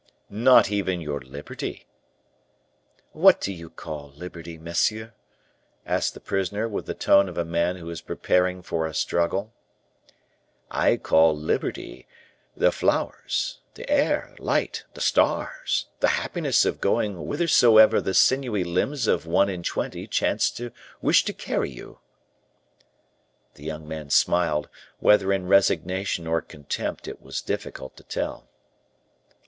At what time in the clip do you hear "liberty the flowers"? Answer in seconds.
11.37-13.59